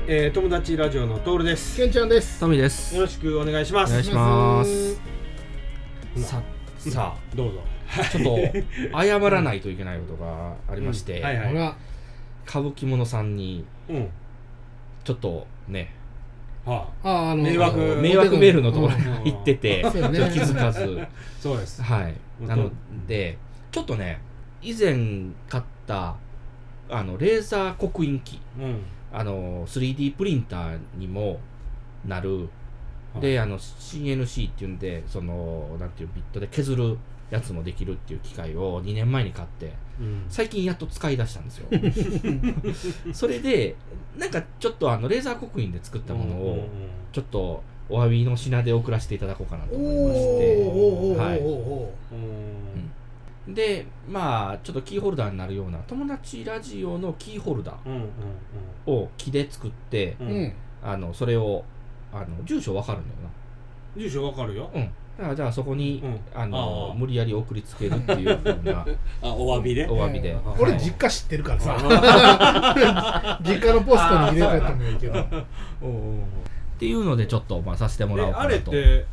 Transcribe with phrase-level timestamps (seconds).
[0.00, 1.76] はい、えー、友達ラジオのトールです。
[1.76, 2.40] けんちゃんです。
[2.40, 2.96] トミーです。
[2.96, 3.90] よろしくお願いします。
[3.90, 5.00] お願いします。
[6.16, 6.42] うんさ
[6.78, 7.60] さどうぞ。
[7.98, 11.24] あちょっと謝らないといけないことがありまして、うん。
[11.24, 11.48] はいはい。
[11.48, 11.76] ほら
[12.48, 14.08] 歌舞伎者さんにうん。
[15.04, 15.94] ちょっとね
[16.64, 17.32] はあ。
[17.32, 17.78] あの迷惑。
[17.96, 19.24] 迷惑メールのところうん。
[19.24, 20.18] に行ってて、 そうよね。
[20.18, 20.98] ちょっと気づかず。
[21.00, 21.82] あ、そうです。
[21.82, 22.14] はい。
[22.40, 22.46] うん。
[22.48, 22.70] なの
[23.06, 23.36] で
[23.70, 24.20] ちょっとね
[24.62, 24.94] 以前
[25.48, 26.16] 買った
[26.88, 28.82] あのレーザー刻印機うん。
[29.12, 31.40] あの 3D プリンターにも
[32.06, 32.48] なる。
[33.20, 36.96] であの CNC っていうんでそのなんていうビットで削る
[37.28, 40.24] やつもできるっていう機械を2年前に買ってうん。
[40.28, 41.66] 最近やっと使い出したんですよ。
[43.12, 43.74] それで
[44.16, 46.68] なんかちょっとあのレーザー刻印で作ったものを
[47.12, 50.62] ちょっとお詫びの品で送らせていただこうかなとお思いまして。
[50.64, 51.40] おはい。
[53.54, 57.74] でまあちょっとキーホルダーになるような友達ラジオのキーホルダ。
[57.84, 60.24] ーを木で作ってう。
[60.24, 60.42] うん。
[60.44, 61.64] んあのそれを
[62.12, 63.30] あの住所わかるんだよな。
[63.96, 64.70] 住所わかるよ。
[64.74, 64.90] うん。
[65.18, 66.20] だからじゃあそこに、うん。
[66.34, 68.86] あの無理やり送りつけるっていうような
[69.22, 69.86] あ、お詫びで。
[69.86, 70.52] お詫びで、うん。
[70.58, 70.80] 俺はい。
[70.80, 71.76] 実家知ってるからさ。
[73.42, 75.20] 実家のポストに入れ替えてもいいけど。
[76.80, 79.06] っていうのでちょっっとまあさせてもらおうであれっかなとて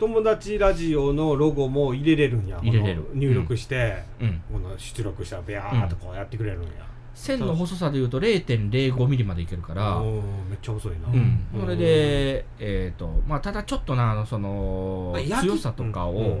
[0.00, 2.58] 友達ラジオのロゴも入れれるんや。
[2.62, 3.02] 入れれる。
[3.02, 4.42] この入力して、うん。
[4.50, 6.70] この出力したらビャーっとこうやってくれるんや、
[7.14, 9.98] 線の細さでいうと0.05ミリまでいけるから。
[9.98, 11.60] おーめっちゃ細いな、うん、うん。
[11.60, 15.46] それで、えーとまあ、ただちょっとなあのそのあ焼き？
[15.48, 16.16] 強さとかうん。
[16.16, 16.38] を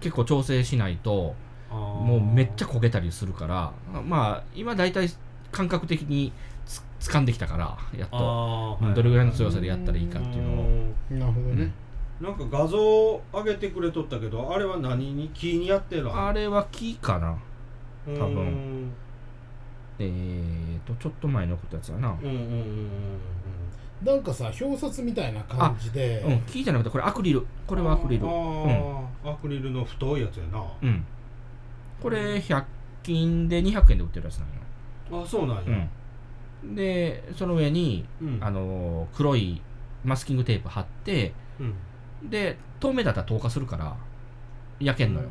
[0.00, 1.34] 結構調整しないと、
[1.70, 3.72] ももうめっちゃ焦げたりするから。
[4.02, 5.08] まあ今大体
[5.52, 6.32] 感覚的に
[6.66, 8.78] つ掴んできたからやっと。
[8.94, 10.64] どれぐらいの強さでやったらいいかっていうのを、
[11.10, 11.18] うん。
[11.20, 11.70] なるほどね
[12.20, 12.78] なんか画像
[13.32, 16.28] 上げてくれとったけどあれは何に木にやってるの？
[16.28, 17.36] あれは木かな。
[18.06, 18.92] 多多分
[19.98, 22.90] えーとちょっと前に送ったやつやな、うんうんうんうん
[24.04, 26.20] なんかさ表札みたいな感じで。
[26.20, 27.46] うん、木じゃなくてこれアクリル。
[27.66, 28.26] これはアクリル。
[28.26, 30.62] あーアクリルの太いやつやな。
[30.82, 31.02] うん。
[32.02, 32.64] これ100
[33.02, 34.48] 均で200円で売ってるやつなん
[35.18, 35.24] よ。
[35.24, 35.88] あそうなんや、
[36.62, 38.38] うん、でその上に、うん。
[38.42, 39.62] あのー黒い
[40.04, 41.74] マスキングテープ貼ってうん
[42.22, 43.96] で透明だったら透過するから
[44.80, 45.28] 焼けんのよ、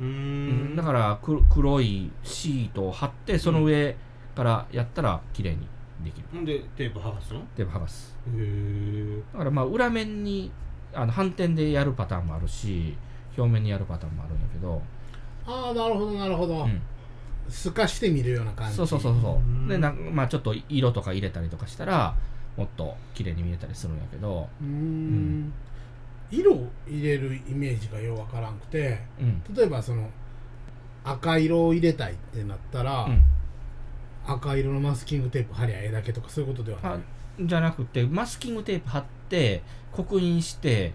[0.00, 0.72] うん。
[0.72, 3.96] んだからく黒いシートを貼ってその上
[4.34, 5.66] からやったら綺麗に
[6.04, 6.44] できる。
[6.44, 7.40] でテープ剥がすの？
[7.40, 8.16] へテープ剥がす。
[8.34, 10.50] えだからまあ裏面に
[10.94, 12.94] あの反転でやるパターンもあるし
[13.36, 14.82] 表面にやるパターンもあるんやけど、
[15.46, 16.64] ああなるほどなるほど。
[16.64, 16.82] うん、
[17.48, 18.76] 透かしてみるような感じ。
[18.76, 19.38] そうそうそうそうう。
[19.38, 19.68] ん。
[19.68, 22.14] でなまあちょっと色とか入れたりとかしたら
[22.56, 25.52] もっと綺麗に見えたりするんやけど、うーん
[26.32, 29.42] 色を入れるイメージがようわからんくてうん。
[29.54, 30.08] 例えばその
[31.04, 33.24] 赤色を入れたいってなったら、うん、
[34.26, 36.92] 赤色のマスキングテープ貼りゃええだけとかそういうことではない。
[36.94, 36.98] あ
[37.40, 40.92] じゃなくてマスキングテープ貼って刻印して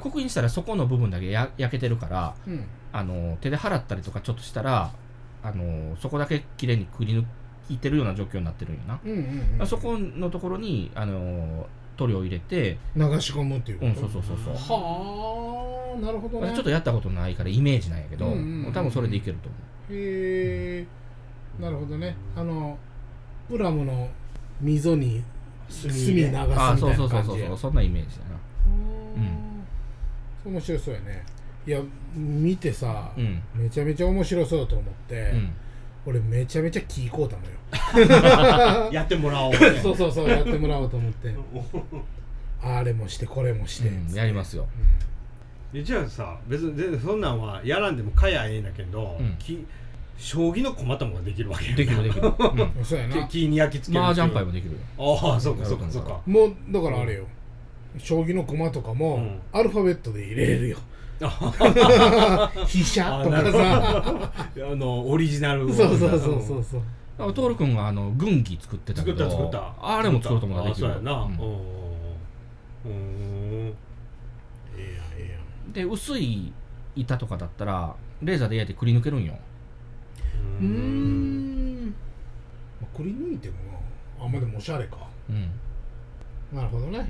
[0.00, 2.64] 刻印したらそこの部分だけや焼けてるからうん。
[2.92, 4.92] あの手で払ったりとかちょっとしたら
[5.42, 7.24] あのそこだけ綺麗にくり抜
[7.68, 9.66] いてるような状況になってるんやな、うんうんうん。
[9.66, 13.90] そこのところにあの塗料を入れて流し込むっていうこと？
[13.90, 14.78] うんそうそうそうそう。
[14.78, 16.48] はあなるほどね。
[16.48, 19.56] 私ちょっとやったことないからイメージなんやけど、うんうんうん多分それでいけると思
[19.90, 20.86] へえ
[21.62, 22.16] なるほどね。
[22.36, 22.78] あの
[23.48, 24.08] プラムの
[24.60, 25.22] 溝に
[25.68, 28.30] 炭炭流すみたいなうああそうそうそうそうそんなイメージだな。
[30.46, 30.52] うん。
[30.52, 31.24] 面白そうやね。
[31.66, 31.80] いや
[32.14, 33.42] 見てさ、うん。
[33.54, 35.50] めちゃめちゃ面白そうと思って、うん
[36.06, 38.90] 俺めちゃめちゃ気こうたのよ。
[38.92, 41.34] やってもらおう そうそうそうやってもらおうと思って。
[42.62, 44.66] あれもしてこれもして、うんやりますよ。
[45.72, 49.36] でじゃあさ別に全然そんなんはやらんでもかやええんだけど、うん。
[49.38, 49.64] き
[50.18, 52.32] 将棋の駒ともができるわけできるできる、
[52.82, 53.24] そうやな。
[53.24, 54.78] き木に焼き付ける麻雀牌もできるよ。
[54.98, 56.20] ああそうかそうかそうか。
[56.26, 57.26] もうだからあれよ、
[57.98, 59.40] 将棋の駒とかも、うん。
[59.52, 60.78] アルファベットで入れれるよ。
[60.78, 60.80] あ
[62.66, 63.22] 飛車？
[63.24, 64.32] とかさ。
[64.72, 65.66] あのオリジナル。
[65.66, 67.32] をそうそうそうそうそう。
[67.32, 69.74] 徹君があの軍旗作ってたけ作どった作った。
[69.98, 70.88] あれも作ろうと思ったらできる。
[70.88, 71.22] あそうやな。
[71.22, 71.30] ううん。
[71.30, 71.32] ん
[72.84, 73.74] うん
[74.76, 75.40] ええやんえ
[75.70, 76.52] えで薄い
[76.94, 79.34] 板とかだったらレーザーで焼いてくり抜けるんよ。
[80.60, 81.86] うーん、
[82.80, 83.54] まあ、くり抜いても
[84.18, 84.98] なあんまあでもおしゃれか。
[85.30, 85.50] うん。
[86.56, 86.98] なるほどね。
[86.98, 87.04] うん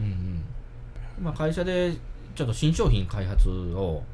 [1.18, 1.24] うん。
[1.24, 1.92] まあ会社で
[2.36, 4.04] ちょっと新商品開発を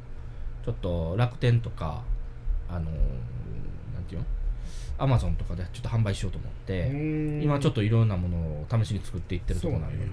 [0.64, 2.02] ちょっと楽天とか
[2.68, 2.84] あのー
[3.94, 4.26] なんていうの？
[4.98, 9.96] アマゾンとかでちょっと販売しようと思って今ちょっとといろんなものを試しに作っていってるところなんよ。
[9.98, 10.12] そうね。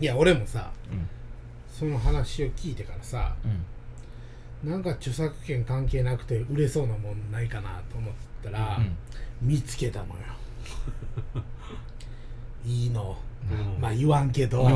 [0.00, 1.08] いや俺もさうん。
[1.68, 3.34] その話を聞いてからさ
[4.62, 4.70] うん。
[4.70, 8.96] なんか著作権関係なくて売れそうなもんないかなと思ったら、うん。
[9.42, 10.12] 見つけたのよ
[12.64, 13.16] いいの。
[13.50, 13.80] うん。
[13.80, 14.64] まあ言わんけど。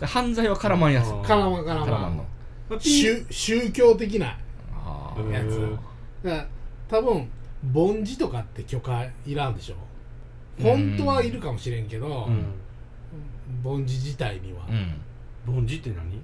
[0.00, 1.06] 犯罪は絡まんやつ。
[1.06, 2.24] 絡まん絡絡まんの。
[2.78, 4.26] 宗宗教的な。
[4.26, 4.36] や
[5.48, 5.76] つ。
[6.22, 6.46] だ
[6.88, 7.28] 多分
[7.74, 9.74] 凡字とかって許可いらんでしょ。
[10.62, 12.54] 本当はいるかもしれんけど、うん。
[13.64, 14.72] 凡字自体には、う
[15.50, 15.62] ん。
[15.62, 16.22] 凡字って何？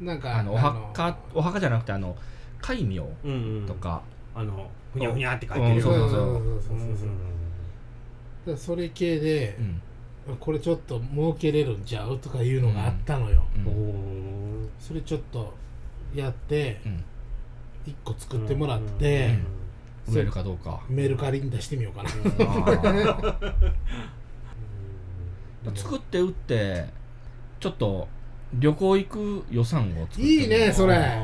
[0.00, 2.16] なんかあのお墓お墓じゃなくてあの
[2.60, 3.66] 戒名うんうん。
[3.66, 4.02] とか
[4.34, 6.18] あのふにゃふにゃって書いてるよそうそうそう。
[6.18, 7.30] そうそうそうそう、うん
[8.46, 9.56] だそれ系で
[10.28, 10.36] う、ん。
[10.38, 14.68] これちょっと儲けれるんちゃうとかいうのがあったのよ、ううん。
[14.78, 15.54] それちょっと
[16.14, 17.04] やってうん。
[17.86, 19.38] 1個作ーってもらって、
[20.08, 20.82] 売れるかどうか。
[20.88, 22.10] メルカリに出してみようかな、
[25.74, 26.86] 作って売って
[27.58, 28.08] ちょっと
[28.54, 31.20] 旅行行く予算を作っていいねそれ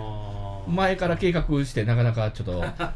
[0.69, 2.95] 前から計画してなかなかちょっと まあ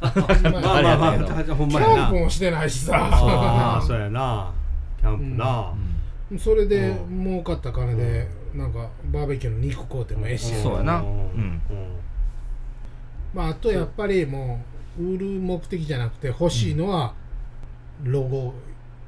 [0.82, 3.08] まあまあキャンプもしてないしさ。
[3.12, 4.52] ああそうやな。
[4.98, 5.72] キャンプな。
[6.38, 11.00] それでうん儲かった金でなんかバーベキューの肉買うてもええし、そうやな。
[11.00, 11.60] ううん。
[13.34, 14.60] まあ、あとやっぱりも
[14.98, 17.14] う売る目的じゃなくて欲しいのは
[18.02, 18.54] ロゴ、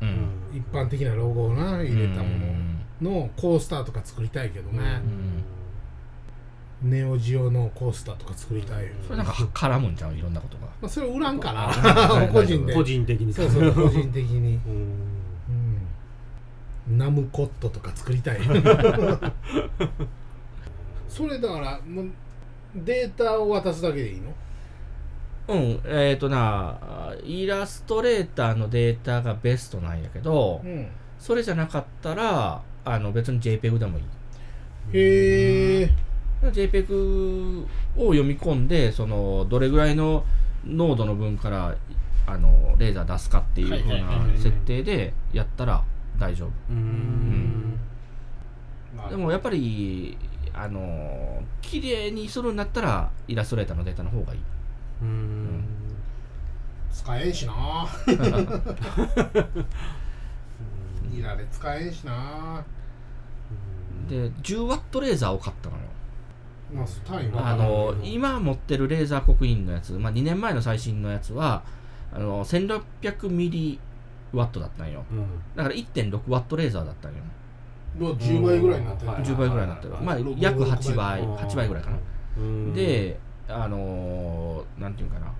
[0.01, 0.09] うん。
[0.09, 2.29] うん一般的なロゴをな入れたも
[3.01, 5.01] ののコースターとか作りたいけどね、
[6.83, 10.65] ネオジオのコースターとか作りたい、それなんか絡むんちゃういろんなことが。
[10.81, 12.75] まあ、それ売らんかなあ 個人で。
[12.75, 13.33] 個人的に。
[13.33, 14.73] そうそう 個人的に、うん。
[16.91, 18.41] うん、ナムコットとか作りたい
[21.09, 22.11] それだからもう
[22.75, 24.35] データを渡すだけでいいの？
[25.49, 26.79] うんえっ、ー、とな
[27.25, 30.89] イラストレーターのデータがベストなんやけど、うん。
[31.19, 34.05] それじゃなかったらあの別に JPEG でもいい。
[34.95, 36.12] へえ
[36.51, 37.67] JPEG
[37.97, 40.25] を読み込んでそのどれぐらいの
[40.67, 41.77] 濃度の分から
[42.27, 45.85] あのレーザー出すかっていうふうない設定でやったら
[46.19, 46.51] 大丈夫。
[46.71, 47.79] うん。
[49.09, 50.17] でもやっぱり
[50.55, 54.41] あの綺麗にするんだったらイラストレーターのデータの方がいい。
[55.03, 55.65] うん。
[56.93, 57.89] 使えんしな。
[61.13, 62.65] イラで使えんしな。
[64.09, 65.83] で 10W レーザーを買ったのよ
[66.73, 66.83] ま
[67.49, 71.63] ああの今持ってるレーザー刻印のやつ、まあ、2年前の最新のやつは
[72.13, 73.79] あの1600ミリ
[74.33, 75.05] ワットだったんよ。
[75.11, 75.27] うん。
[75.57, 77.19] だから1.6ワットレーザーだったんよ。
[77.99, 79.11] の10倍ぐらいになってる。
[79.11, 79.95] はい10倍ぐらいになってる。
[80.01, 81.35] まあ6約8倍うん。
[81.37, 81.99] 8倍ぐらいかな。
[82.39, 82.75] うん。
[82.75, 83.19] で
[83.49, 85.33] あのーなんていうんかな。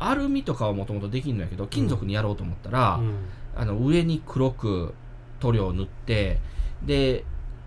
[0.00, 3.14] アルミとかはもともとできんのやけど金属にやろうと思ったら、うん。
[3.56, 4.94] あの上に黒く
[5.40, 6.38] 塗料を塗って
[6.84, 7.24] で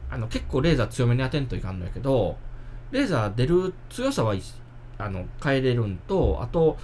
[0.09, 2.37] あの結構レーザー強めに当てんといかんのやけど
[2.91, 4.41] レーザー出る強さはい
[4.97, 6.77] あの変えれるんとあと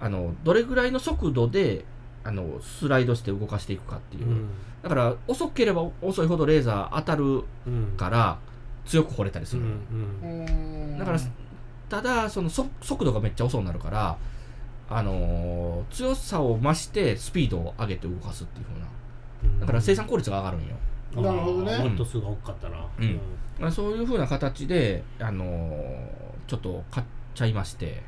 [0.00, 1.84] あのどれぐらいの速度で
[2.24, 4.46] あのスライドして動かしていくかっていう、
[4.82, 7.24] だから遅ければ遅いほどレーザー当たる
[7.66, 8.38] うんから
[8.84, 10.98] 強く掘れたりすうる、ん。
[10.98, 11.18] だから
[11.88, 14.18] ただそのそ速度がめっちゃ遅くなるから
[14.90, 18.86] あのー強さを増してスピードを上げて動かすっていう風な。
[19.44, 19.60] うん。
[19.60, 20.76] だから生産効率が上がるんよ
[21.16, 21.78] なるほどね。
[21.78, 23.20] もっと数が多かったらうん。
[23.58, 28.02] まあそういう風な形で、あのーちょっと買っちゃいまして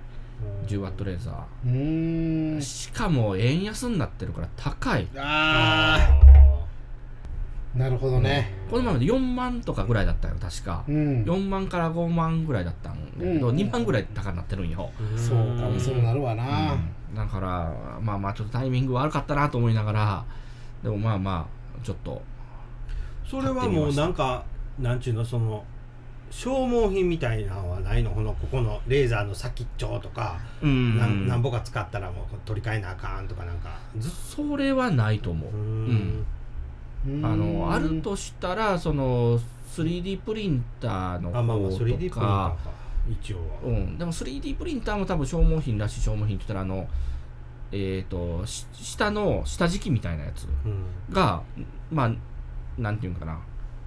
[0.66, 2.58] 10ワットレーザうーん。
[2.58, 5.06] ーしかも円安になってるから高い。
[5.16, 5.98] あ
[7.74, 8.52] なるほどね。
[8.70, 10.84] この前まで4万とかぐらいだったよ確か。
[10.88, 11.22] うん。
[11.24, 13.56] 4万から5万ぐらいだったんだけど、うん。
[13.56, 16.72] 2万ぐらい高くなってるんよ、ーそうかもそうなるわな。
[16.74, 17.14] うん。
[17.14, 20.24] だからまあまあちょっとタイミング悪かったなと思いながら
[20.82, 21.46] でもまあま
[21.80, 22.20] あちょっと
[23.32, 24.44] それはもうなんか
[24.78, 25.64] なんちゅうのその
[26.30, 28.10] 消耗品みたいなのはないの？
[28.10, 30.98] このここのレーザーの先っちょとか、うん。
[30.98, 33.78] なんなんぼか使ったらもう取り替えなあかんとかなんか。
[34.02, 36.24] それはないと思う、とうん。
[37.22, 39.40] あのあるとしたらその
[39.76, 42.70] 3D プリンターのあまあまあ方 3D プリンとターかか
[43.10, 46.86] 一応は、うん、でも 3D プリンターも多分消耗品らしい消耗品って言ったらあの
[47.72, 50.84] えっ、とし下の下敷きみたいなやつうん。
[51.10, 51.42] が
[51.90, 52.12] まあ
[52.78, 53.38] なんていうんかな。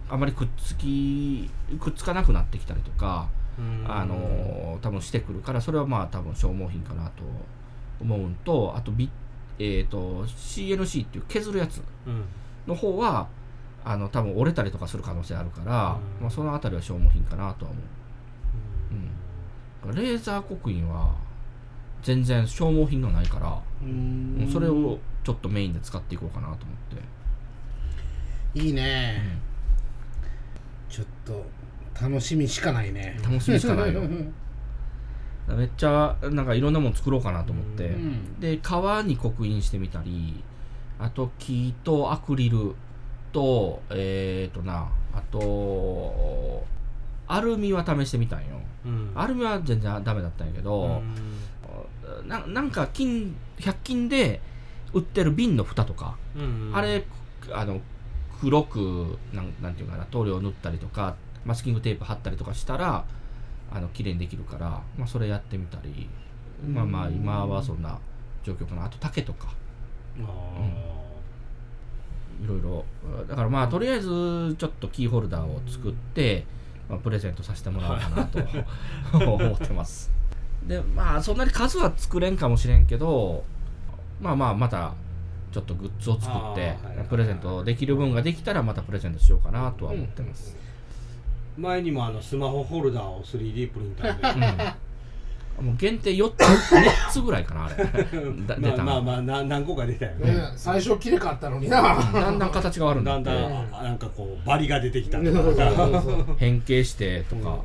[0.10, 1.50] あまりくっつき
[1.80, 3.28] くっつかなくなってきたりとか、
[3.88, 7.24] あの多分してくるからそれはまあ多分消耗品かなと
[8.00, 9.10] 思うんとあとビ、
[9.58, 12.24] えー、と CNC っていう削るやつうん。
[12.68, 13.28] の方は
[13.84, 16.24] あの多分折れたりとかする可能性あるから、うん。
[16.24, 17.84] まあ、そのあたりは消耗品かなとは思う。
[19.94, 21.14] レーザー刻印は
[22.02, 26.98] 全然消耗品がないから、うんそれをちょっとメインで使っていこうかなと思って、
[28.56, 29.22] いいね。
[30.90, 31.46] ちょっと
[32.02, 33.20] 楽しみしかないね。
[33.22, 34.02] 楽しみしかないよ。
[35.48, 38.40] めっちゃなんかいろんなもの作ろうかなと思って、うん。
[38.40, 40.42] で革に刻印してみたり
[40.98, 42.74] あと木とアクリル
[43.34, 46.66] とえっ、となあと
[47.28, 48.46] アルミは試してみたんよ。
[48.86, 49.12] うん。
[49.14, 51.02] アルミは全然ダメだったんやけど、
[52.26, 54.40] ななんか金100均で
[54.94, 56.72] 売ってる瓶の蓋とか、うん。
[56.74, 57.06] あれ
[57.52, 57.82] あの
[58.42, 61.16] 黒くなんなんていうかな塗料塗ったりとか
[61.46, 63.06] マスキングテープ貼ったりとかしたら
[63.72, 66.08] あの綺麗にできるから、まあ、それやってみたり、
[66.68, 68.00] まあまあ今はそんな
[68.44, 68.86] 状況かな。
[68.86, 69.50] あと竹とか。
[70.20, 70.96] あ
[72.44, 72.86] いろいろ
[73.28, 76.46] だからまあとりあえずちょっとキーホルダーを作って、
[76.90, 78.40] まあ、プレゼントさせてもらおうかなと
[79.34, 80.12] 思ってます。
[80.66, 83.44] でまあそんなに数は作れんかもしれんけど
[84.22, 84.94] まあまあまた
[85.52, 86.78] ちょっとグッズを作って
[87.10, 90.66] プレゼントできる分ができたらまたプレゼントしようかなとは思ってます、ー
[91.58, 94.40] 前にもあのスマホホルダーを 3D プリンターで。
[94.40, 95.66] うん。
[95.68, 96.42] もう限定4つ
[96.76, 97.76] 3つぐらいかなあれ。
[98.46, 98.84] だ出たの。
[98.84, 100.34] まあまあまあな何個か出たよね。
[100.34, 101.82] ね最初きれかったのにな。
[101.82, 103.84] だんだん形が悪くなってだんだん。
[103.86, 106.36] なんかこうバリが出てきたとそうかそうそう。
[106.38, 107.60] 変形してとか、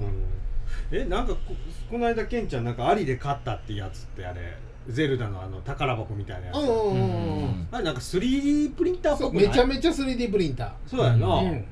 [0.92, 1.56] えなんかこ
[1.90, 4.56] この間ケンちゃんなんかアリで買ったってやつってあれ
[4.90, 7.68] ゼルダのあの宝箱みたいなやつ、うんうんうんうん。
[7.72, 9.46] あれなんか 3D プリンターっぽくない？
[9.48, 11.64] めちゃめちゃ 3D プリンタそうやな、うん。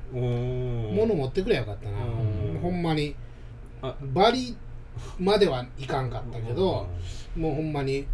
[0.95, 1.97] 物持ってくればよかったな。
[1.97, 2.59] うん。
[2.61, 3.15] ほんまに。
[3.81, 3.95] あ。
[4.01, 4.55] バリ
[5.19, 6.87] まではいかんかったけど
[7.35, 8.05] もうほんまに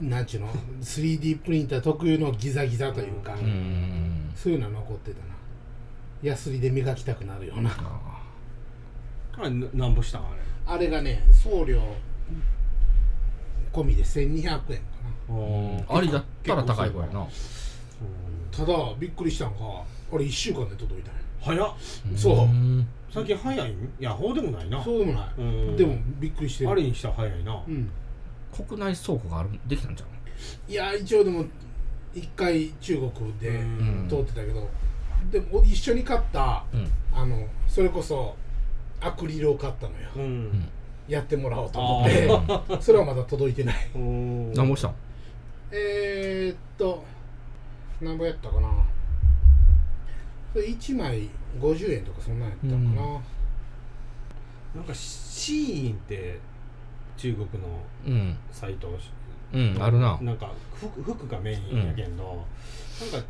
[0.00, 0.48] なんちゅうの
[0.80, 3.34] ？3D プリンター特有のギザギザというか、
[4.34, 5.24] そういうのは残ってたな。
[6.22, 7.70] ヤスリで磨きたくなるような。
[9.34, 10.42] あれななんぼしたんあれ？
[10.74, 11.80] あれがね送料
[13.72, 14.60] 込みで1200円か
[15.88, 15.98] な。
[15.98, 17.26] ありだったら高い方やな。
[18.50, 21.20] ただびっくりしたんがあれ1週間で届いたんや。
[21.40, 21.74] 早っ。
[22.16, 22.46] そう。
[22.46, 23.72] ん最近早いん？
[23.72, 24.82] いやほうでもないな。
[24.82, 25.76] そうでもない、うん。
[25.76, 26.70] でもびっくりしてる。
[26.70, 27.90] あれにしたら早いな、うん。
[28.54, 30.08] 国内倉庫があるできたんじゃん
[30.70, 31.44] いや一応でも
[32.14, 34.06] 一回中国でうん。
[34.08, 34.68] 通ってたけど、
[35.30, 36.90] でも一緒に買ったうん。
[37.14, 38.34] あのそれこそ
[39.00, 40.68] アクリルを買ったのよ、うん
[41.08, 43.90] やってもらおうと思ってそれはまだ届いてない。
[43.94, 44.94] うん何もしたん？
[45.70, 47.04] えー、っと
[48.00, 48.68] 何ぼやったかな。
[50.52, 51.28] それ1枚
[51.60, 52.94] 50円とかそんなんやったかな、うん。
[54.76, 56.38] なんかシーインって
[57.16, 57.68] 中国の
[58.06, 58.36] うん。
[58.50, 58.88] サイト
[59.52, 60.18] うんあるな。
[60.20, 62.44] なんか服服がメインやけんど、
[63.00, 63.26] なんか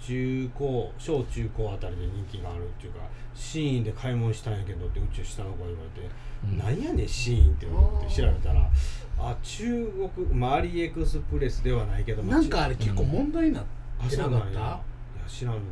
[0.00, 3.00] 中高小中高あたりで人気があるっていうか
[3.34, 6.08] シーインで買い物したんやけどってうち下の子が言われて、
[6.44, 6.58] うん。
[6.58, 8.70] なんやねんシーインって思って調べたら
[9.18, 13.64] あ中国、まあ、アリエクスプレスではないけど、まあなんかあれ結構問題になっ
[13.98, 14.58] あてなかった、そうなんや。
[14.58, 14.80] いや
[15.26, 15.64] 知らんのよ、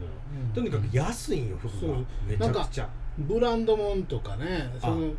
[0.47, 0.52] うん。
[0.52, 2.06] とにかく安いんよ服がそう。
[2.26, 2.88] めちゃくちゃ。
[3.18, 5.12] ブランドもんとかねその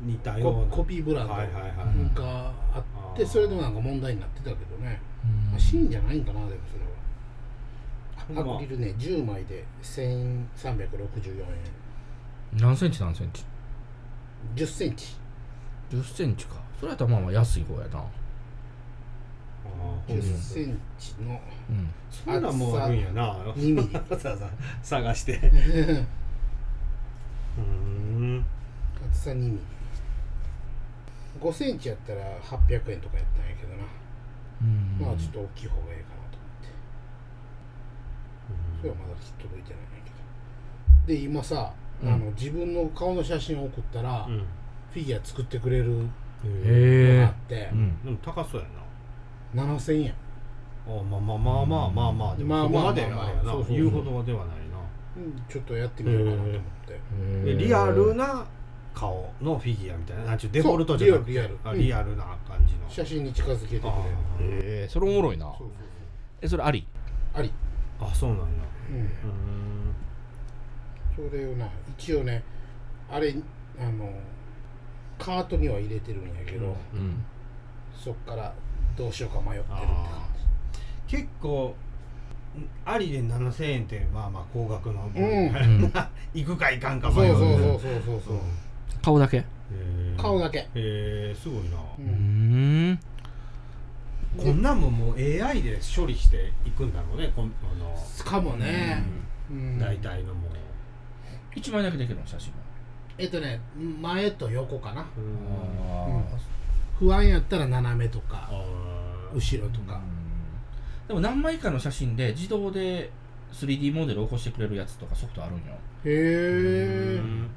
[0.00, 0.70] 似たような。
[0.70, 5.50] ココピーブランドはいはいはい、うんがあってそれでもなんか問題になってたけどね、うん。
[5.50, 8.54] まあ、シーンじゃないんかなでもそれは。
[8.54, 11.44] アクリルね10枚で1364
[12.54, 13.44] 何センチ何センチ？
[14.56, 15.16] 円10センチ。
[15.90, 16.56] 10センチか。
[16.78, 17.98] それやったらまあまあ安い方やな。
[17.98, 21.40] あーほん10まセンチの
[21.70, 21.90] うん。
[22.10, 23.34] そんなんもんあるんやな。
[23.54, 23.90] 2ミリ。
[24.82, 25.36] 探して。
[25.42, 28.44] うーん。
[29.10, 29.58] 厚さ2ミリ。
[31.40, 33.84] 5センチやったら800円とかやったんやけどな、
[34.62, 34.98] うん。
[35.00, 36.68] まあちょっと大きい方がいいかなと思って。
[38.80, 41.06] それはまだ届いてないんやけど。
[41.06, 44.38] で今さ、うんあの自分の顔の写真を送ったら、うん。
[44.92, 45.98] フィギュア作ってくれるの
[47.20, 48.04] があって、うん。
[48.04, 48.66] でも高そうや
[49.54, 49.74] な。
[49.74, 50.14] 7000円。
[50.86, 53.64] あまあまあまあまあまあまあでもまあそこまでまあまああれやな。
[53.68, 54.58] 言うほどではない
[55.16, 58.46] うんちょっとやってみようかなと思って、リアルな
[58.94, 60.24] 顔のフィギュアみたいな。
[60.24, 61.32] なんちゅうデフォルトじゃなくて。
[61.32, 61.70] リアルリアル。
[61.70, 62.88] あリアルな感じの。
[62.88, 63.90] 写真に近づけてくれるあ
[64.40, 65.46] へえそれおもろいな。
[65.46, 65.68] そうそう
[66.40, 66.86] えそれあり？
[67.34, 67.52] そうあり。
[68.00, 68.44] ーあそうなんや。
[68.90, 69.07] うん
[71.18, 72.44] それをな一応ね
[73.10, 73.34] あれ
[73.80, 74.08] あの
[75.18, 77.24] カートには入れてるんやけど、うん。
[77.92, 78.54] そっから
[78.96, 79.84] どうしようか迷ってるって感
[81.08, 81.74] 結構
[82.84, 85.92] ありで7000円ってまあまあ高額のうんうん。
[86.34, 88.38] 行くか行かんかじそう迷うそうそうそうそうそう、
[89.02, 89.44] 顔だけ？
[90.16, 91.76] 顔だけ、へえすごいな。
[91.76, 92.90] う、うん。
[92.92, 93.00] ん
[94.36, 97.50] こんなんももう AI で処理していくんだろうねこの。
[98.24, 99.02] かもね、
[99.50, 99.78] うん。
[99.78, 100.67] 大体のもう
[101.54, 102.52] 一枚だけできるの写真
[103.18, 103.60] えっとね
[104.00, 105.06] 前と横かな。
[105.16, 106.24] うん。
[106.98, 110.00] 不安やったら斜めとかあ後ろとか、
[111.06, 113.10] でも何枚かの写真で自動で
[113.52, 115.62] 3D モデルを起こしてくれるやつとかソフトあるんよ。
[116.04, 117.50] へえうん。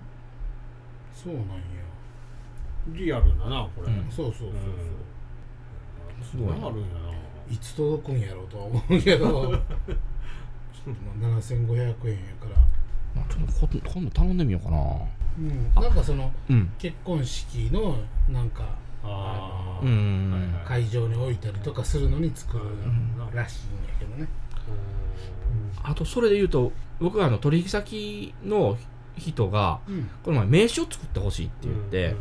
[1.14, 1.52] そうなんや。
[2.90, 4.12] リアルだなこれ、うん。
[4.12, 4.52] そうそうそう
[6.32, 7.12] そう、すごいなあるんやな。
[7.50, 9.52] いつ届くんやろうとは思うけど。
[11.22, 12.56] まあ7500円やから、
[13.16, 14.78] まあちょっと今度頼んでみようかな。
[15.40, 16.72] うん、なんかそのうん。
[16.78, 17.96] 結婚式の
[18.30, 18.64] なんか
[19.04, 20.32] ああうん。
[20.32, 24.28] はいはい会場に置いたりとかするのに作るうんらしいんやけどね、
[25.84, 28.78] あとそれで言うと僕はあの取引先の
[29.18, 30.10] 人がうん。
[30.24, 32.16] この前名刺を作ってほしいって言って、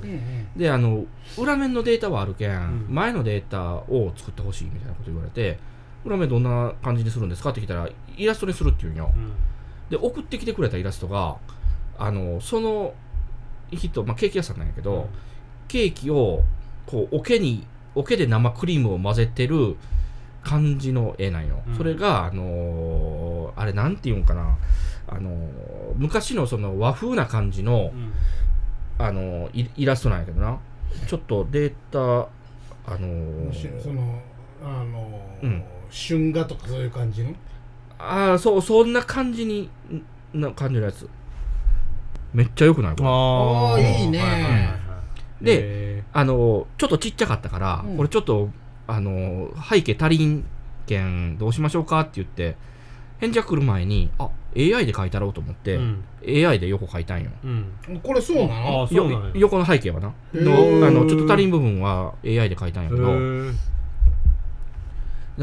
[0.56, 1.04] であの
[1.38, 2.86] 裏面のデータはあるけん、ん。
[2.88, 5.58] 前のデータを作ってほしいみたいなこと言われて
[6.04, 9.12] 裏面どんな感じにするんですかって聞いたらイラストにするって言うんよ。
[9.14, 9.32] うん
[9.90, 11.36] で送ってきてくれたイラストが
[11.98, 12.94] あのその
[13.70, 15.08] 人、まあ、ケーキ屋さんなんやけど、
[15.68, 16.42] ケーキを
[16.86, 19.76] こう桶に桶で生クリームを混ぜてる
[20.42, 21.76] 感じの絵なんよ、うん。
[21.76, 24.56] それがあのーあれなんていうんかな。
[25.06, 25.34] あのー
[25.96, 28.12] 昔のその和風な感じのう、ん。
[28.98, 30.58] あのーイイラストなんやけどな。
[31.06, 32.28] ちょっとデータ
[32.92, 34.20] あのその
[34.64, 35.64] あのーうん。
[35.90, 37.34] 春画とかそういう感じの？
[38.02, 39.68] ああそうそんな感じに
[40.34, 41.08] んな感じのやつ。
[42.32, 42.96] めっちゃ良くない？
[42.96, 43.08] これ。
[43.08, 44.02] あー。
[44.02, 44.18] いいね。
[44.18, 44.58] はいはいはいは
[45.42, 45.44] い。
[45.44, 45.58] で
[45.98, 47.96] へあのちょっとちっちゃかったから、うん。
[47.96, 48.48] これちょっと
[48.86, 50.44] あの背景足りん
[50.86, 52.56] けんどうしましょうかって言って
[53.18, 56.04] 返事が来る前にあ AI で描いたろうと思って、ーうん。
[56.46, 57.30] AI で横描いたんよ。
[57.44, 58.00] うん。
[58.02, 60.08] これそうなあの横の背景はな。
[60.08, 63.02] あのちょっと足りん部分は AI で描いたんやけど。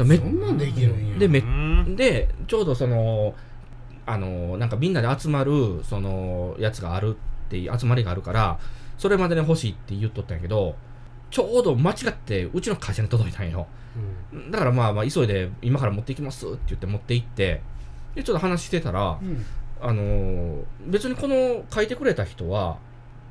[0.04, 1.18] めそんなんできるんや。
[1.18, 3.34] でめうんでちょうどその
[4.06, 8.58] あのなんかみんなで集まるそのやつがあるっていう集まりがあるから
[8.96, 10.76] それまでに欲しいって言っとったんやけど
[11.30, 13.66] ちょうど間違ってうちの会社に届いたんよ。
[14.32, 14.50] うん。
[14.50, 17.60] だからまあまあ急いで今から持っていきますって言って持って行って
[18.14, 19.44] でちょっと話してたら、うん。
[19.80, 22.78] あのー別にこの書いてくれた人は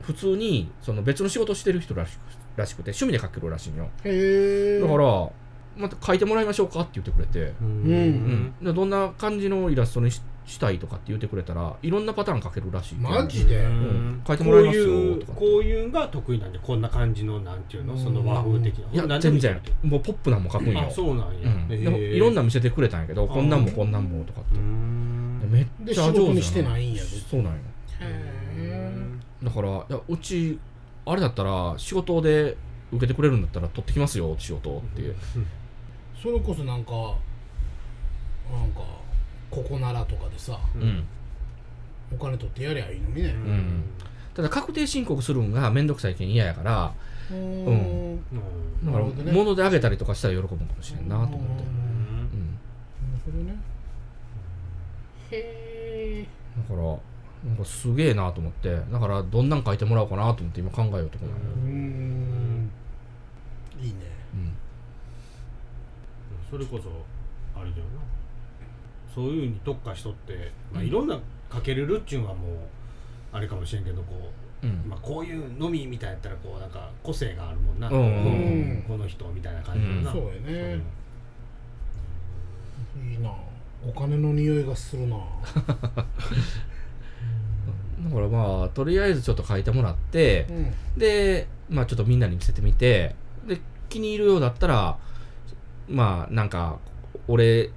[0.02, 2.20] 普通にその別の仕事してる人らしく
[2.56, 3.90] らしくて趣味で書けるらしいんよ。
[4.82, 5.30] だから
[5.78, 6.82] また書いてもらいましょうか？
[6.82, 8.54] って言ってくれて、ううん。
[8.62, 13.66] でどんな感じのイラストにししたいとかって言ってくれたらいろんなパターン書けるらしいマジで？
[13.66, 14.22] うん。
[14.26, 19.06] 書いてこうもらいますよとかこういうのが得意なんでこんな感じのなんていうのその和風的な。
[19.06, 19.62] いや全然。
[19.84, 21.50] もうポップなんも書くんよあそうなんや。
[21.50, 27.04] うん、でもいろんな見せてくれたんやけどこんなんもこんなんもとかっうてんめっでちゃ上手にしてないんや。
[27.04, 27.60] でそうなんよ。
[28.00, 29.02] へ
[29.44, 30.58] だからいやうち
[31.06, 32.56] あれだったら仕事で
[32.92, 35.16] 受けてくれるんだったら取ってきますよ仕事っていう、
[36.22, 36.92] それこそなんか
[38.52, 38.82] なんか
[39.52, 41.04] ここならとかでさううん。
[42.12, 43.32] お金取ってやりゃいいのにね。
[43.32, 43.84] ん。
[44.34, 46.94] ただ確定申告するんがめんどくさいけん嫌やから
[47.32, 47.42] ううん。
[47.42, 48.18] うん。
[48.86, 49.32] だからなるほどね。
[49.32, 51.40] 物であげたりとかしたら喜ぶかもしれんなと思って、うん。
[51.40, 53.56] うん、なるほどね。
[55.32, 56.28] へえ
[56.58, 56.88] だから
[57.46, 58.76] なんかすげえなと思って。
[58.92, 62.72] だからどんなん書いてもらおうかなと思って今考えようと思う、うーん。
[63.82, 63.96] いいね。
[64.12, 64.17] うん
[66.50, 66.90] それこそ
[67.60, 68.02] あれだよな。
[69.14, 70.88] そういうに特化しとって、まあ、うん。
[70.88, 72.58] いろんなかけれるっちゅうのはもう
[73.32, 74.32] あれかもしれんけどこ
[74.64, 74.84] う、うん。
[74.88, 77.96] まあ、こういうのみみたいやったらこうなんか個性があるもんな、うん。
[77.96, 78.00] う
[78.80, 80.32] んこの人みたいな感じのな、そうや
[80.76, 80.82] ね。
[83.12, 83.34] いいな。
[83.88, 85.18] お金の匂いがするな。
[88.04, 90.74] だからまあとりあえずちょっと書いてもらってうん。
[91.00, 93.16] でまあちょっとみんなに見せてみて
[93.48, 94.98] で気に入るようだったら
[95.90, 96.80] まあなんか
[97.28, 97.70] 俺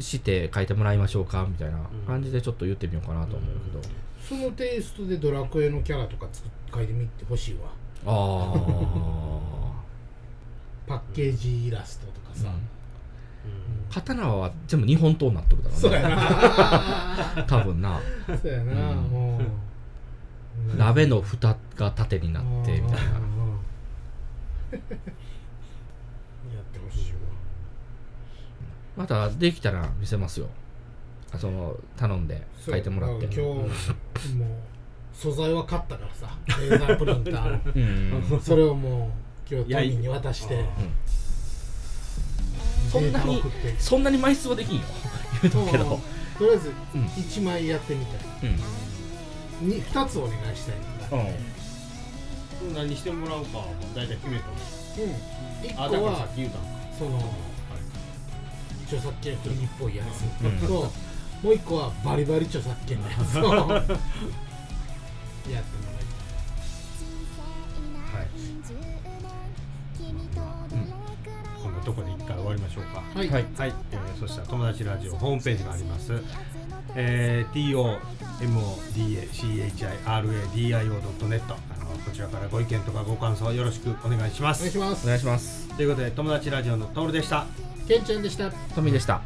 [0.00, 3.80] して書いてもらいましょうかみたいな感じでちょっと言ってみようかなと思うけど、
[4.28, 6.26] そのテイストでドラクエのキャラとか
[6.74, 7.70] 書いてみてほしいわ。
[8.04, 8.54] あ
[10.86, 12.48] パッケージイラストとかあ、さ、
[13.90, 17.44] 刀は全部日本刀になっとるだろそううねやな。
[17.46, 18.00] 多分な。
[18.26, 18.96] そうやな、うん。
[19.04, 19.42] もう。
[20.76, 22.96] 鍋の蓋が縦になってみたいな。
[22.96, 23.02] やっ
[26.72, 27.18] てほしいわ
[28.96, 30.46] またできたら見せますよ。
[31.34, 33.32] あその頼んで書いてもらって。
[33.32, 33.68] そう今
[34.20, 34.48] 日もう
[35.14, 36.36] 素材は買ったからさ。
[36.60, 37.60] レーザープリンターの
[38.34, 38.40] うん。
[38.40, 39.10] それをも
[39.50, 40.64] う今日トミーに渡して。
[42.90, 43.42] そんなに
[43.78, 44.82] そんなに枚数はできんよ。
[45.42, 46.00] 言うとくけど。
[46.38, 47.04] とりあえずうん。
[47.06, 48.50] 1枚やってみたい。
[48.50, 49.68] うん。
[49.68, 51.30] に2つお願いしたいんだ
[52.64, 52.74] うん。
[52.74, 54.52] 何してもらうかはもう大体決めたの
[54.98, 55.70] うん。
[55.70, 56.66] 1あだからさ個はっき言うたんか。
[56.98, 57.34] その
[58.92, 60.24] 著作権フリーっぽいやつ。
[60.44, 60.58] うん。
[60.68, 60.90] とも
[61.50, 63.92] う1個はバリバリ著作権のやつを やってもらい
[68.04, 68.20] たい。
[68.20, 68.28] はい。
[71.62, 73.02] こんなとこで一回終わりましょうか。
[73.14, 73.46] はい、はい。
[73.56, 76.12] はい、えーそしたら友達ラジオホームページがあります。
[76.94, 78.02] えー、
[78.92, 81.46] tomodachiradio.net あ
[81.78, 84.60] のこちらからご意見とかご感想よろしくお願いします。
[84.60, 85.06] お願いします。
[85.06, 85.68] お願いします。
[85.76, 87.46] ということで友達ラジオのトールでした。
[87.88, 88.50] ケンちゃんでした。
[88.74, 89.20] トミーでした。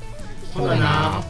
[0.54, 1.22] ほなな